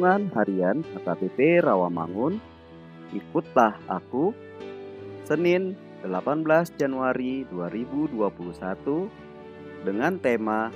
[0.00, 2.40] Renungan Harian HKBP Rawamangun.
[3.12, 4.32] Ikutlah Aku
[5.28, 6.40] Senin 18
[6.80, 8.16] Januari 2021
[9.84, 10.72] dengan tema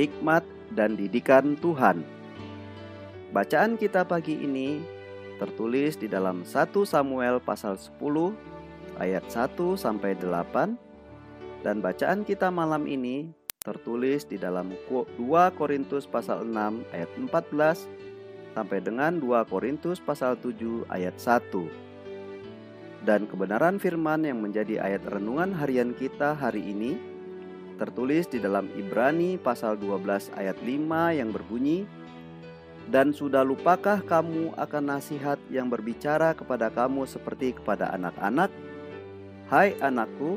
[0.00, 2.08] Hikmat dan Didikan Tuhan.
[3.36, 4.80] Bacaan kita pagi ini
[5.36, 8.00] tertulis di dalam 1 Samuel pasal 10
[8.96, 13.28] ayat 1 sampai 8 dan bacaan kita malam ini
[13.60, 15.20] tertulis di dalam 2
[15.52, 18.13] Korintus pasal 6 ayat 14
[18.54, 23.04] sampai dengan 2 Korintus pasal 7 ayat 1.
[23.04, 26.96] Dan kebenaran firman yang menjadi ayat renungan harian kita hari ini
[27.76, 31.84] tertulis di dalam Ibrani pasal 12 ayat 5 yang berbunyi
[32.88, 38.52] dan sudah lupakah kamu akan nasihat yang berbicara kepada kamu seperti kepada anak-anak?
[39.48, 40.36] Hai anakku,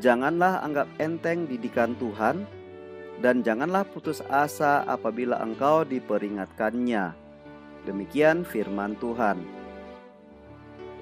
[0.00, 2.44] janganlah anggap enteng didikan Tuhan,
[3.24, 7.27] dan janganlah putus asa apabila engkau diperingatkannya
[7.86, 9.42] Demikian firman Tuhan.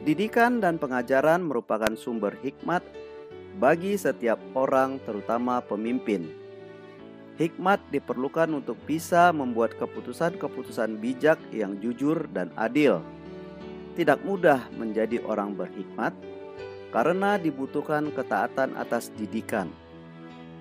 [0.05, 2.85] Didikan dan pengajaran merupakan sumber hikmat
[3.57, 6.29] bagi setiap orang, terutama pemimpin.
[7.41, 13.01] Hikmat diperlukan untuk bisa membuat keputusan-keputusan bijak yang jujur dan adil.
[13.97, 16.13] Tidak mudah menjadi orang berhikmat
[16.93, 19.69] karena dibutuhkan ketaatan atas didikan.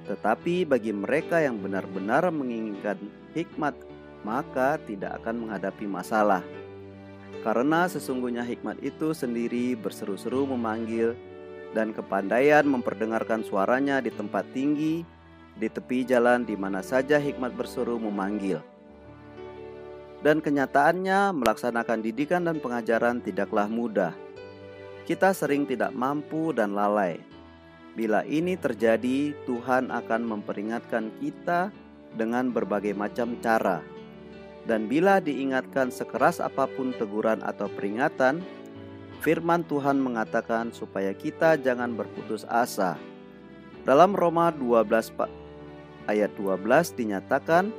[0.07, 2.99] Tetapi bagi mereka yang benar-benar menginginkan
[3.31, 3.75] hikmat
[4.23, 6.45] maka tidak akan menghadapi masalah.
[7.45, 11.13] Karena sesungguhnya hikmat itu sendiri berseru-seru memanggil
[11.77, 15.05] dan kepandaian memperdengarkan suaranya di tempat tinggi,
[15.53, 18.65] di tepi jalan di mana saja hikmat berseru memanggil.
[20.25, 24.17] Dan kenyataannya melaksanakan didikan dan pengajaran tidaklah mudah.
[25.05, 27.21] Kita sering tidak mampu dan lalai.
[27.93, 31.69] Bila ini terjadi, Tuhan akan memperingatkan kita
[32.17, 33.85] dengan berbagai macam cara
[34.65, 38.41] dan bila diingatkan sekeras apa pun teguran atau peringatan,
[39.21, 42.97] firman Tuhan mengatakan supaya kita jangan berputus asa.
[43.85, 44.89] Dalam Roma 12
[46.09, 47.69] ayat 12 dinyatakan,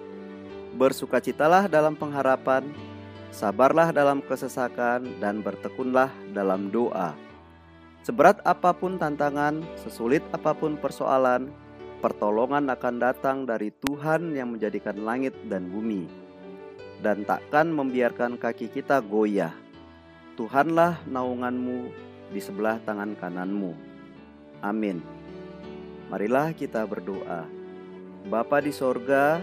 [0.78, 2.68] Bersukacitalah dalam pengharapan,
[3.34, 7.16] sabarlah dalam kesesakan, dan bertekunlah dalam doa.
[8.06, 11.50] Seberat apa pun tantangan, sesulit apa pun persoalan,
[12.04, 16.25] pertolongan akan datang dari Tuhan yang menjadikan langit dan bumi
[17.00, 19.52] dan takkan membiarkan kaki kita goyah.
[20.36, 21.90] Tuhanlah naunganmu
[22.30, 23.72] di sebelah tangan kananmu.
[24.60, 25.00] Amin.
[26.12, 27.48] Marilah kita berdoa.
[28.26, 29.40] Bapa di sorga,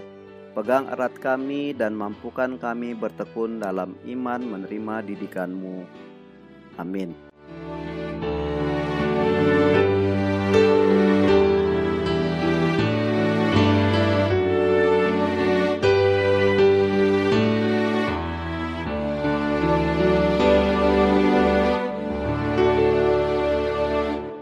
[0.53, 5.87] pegang erat kami dan mampukan kami bertekun dalam iman menerima didikanmu.
[6.77, 7.32] Amin.